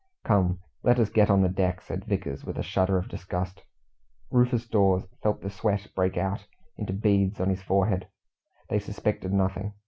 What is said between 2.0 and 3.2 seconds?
Vickers, with a shudder of